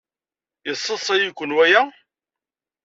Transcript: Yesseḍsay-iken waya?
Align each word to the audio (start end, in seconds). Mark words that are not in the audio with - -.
Yesseḍsay-iken 0.67 1.55
waya? 1.57 1.81